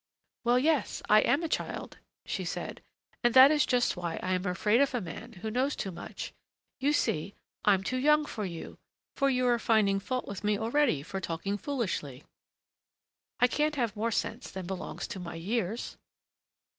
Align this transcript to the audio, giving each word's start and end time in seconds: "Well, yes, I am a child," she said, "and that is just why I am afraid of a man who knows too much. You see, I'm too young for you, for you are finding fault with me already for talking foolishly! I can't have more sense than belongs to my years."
"Well, 0.43 0.57
yes, 0.57 1.03
I 1.09 1.19
am 1.19 1.43
a 1.43 1.47
child," 1.47 1.99
she 2.25 2.43
said, 2.43 2.81
"and 3.23 3.35
that 3.35 3.51
is 3.51 3.67
just 3.67 3.95
why 3.95 4.15
I 4.23 4.33
am 4.33 4.47
afraid 4.47 4.81
of 4.81 4.95
a 4.95 4.99
man 4.99 5.33
who 5.33 5.51
knows 5.51 5.75
too 5.75 5.91
much. 5.91 6.33
You 6.79 6.91
see, 6.91 7.35
I'm 7.65 7.83
too 7.83 7.97
young 7.99 8.25
for 8.25 8.43
you, 8.43 8.79
for 9.15 9.29
you 9.29 9.45
are 9.45 9.59
finding 9.59 9.99
fault 9.99 10.27
with 10.27 10.43
me 10.43 10.57
already 10.57 11.03
for 11.03 11.21
talking 11.21 11.55
foolishly! 11.55 12.23
I 13.39 13.45
can't 13.47 13.75
have 13.75 13.95
more 13.95 14.09
sense 14.09 14.49
than 14.49 14.65
belongs 14.65 15.05
to 15.07 15.19
my 15.19 15.35
years." 15.35 15.97